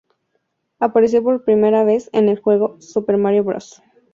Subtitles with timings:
[0.79, 3.83] Apareció por primera vez en el juego "Super Mario Bros.